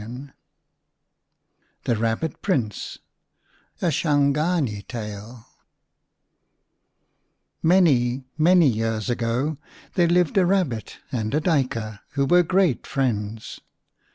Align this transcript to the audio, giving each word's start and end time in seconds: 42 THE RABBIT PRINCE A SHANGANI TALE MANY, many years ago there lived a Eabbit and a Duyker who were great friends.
42 0.01 0.29
THE 1.83 1.95
RABBIT 1.95 2.41
PRINCE 2.41 2.97
A 3.83 3.91
SHANGANI 3.91 4.81
TALE 4.87 5.45
MANY, 7.61 8.23
many 8.35 8.67
years 8.67 9.11
ago 9.11 9.59
there 9.93 10.07
lived 10.07 10.39
a 10.39 10.41
Eabbit 10.41 10.95
and 11.11 11.35
a 11.35 11.39
Duyker 11.39 11.99
who 12.13 12.25
were 12.25 12.41
great 12.41 12.87
friends. 12.87 13.61